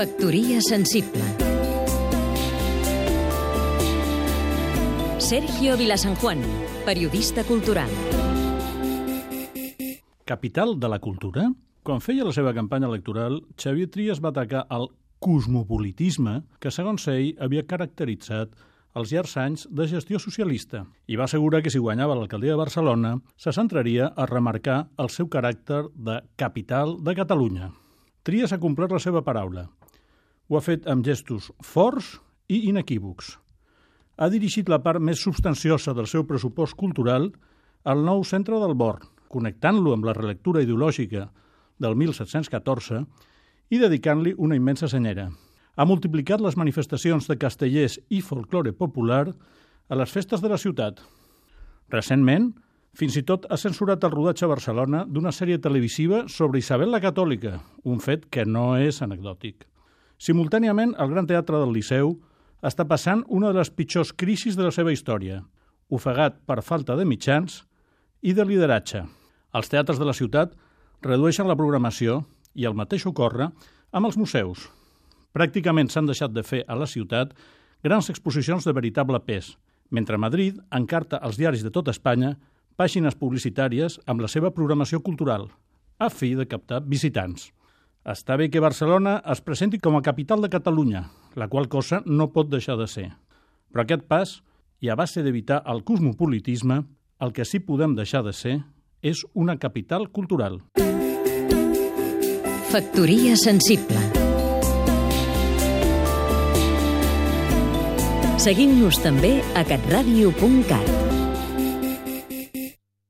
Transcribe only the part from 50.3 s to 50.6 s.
de la